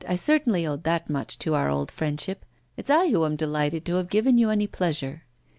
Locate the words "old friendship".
1.69-2.43